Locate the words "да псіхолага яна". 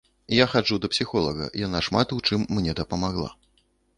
0.85-1.83